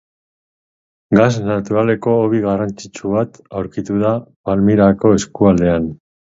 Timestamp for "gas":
1.17-1.35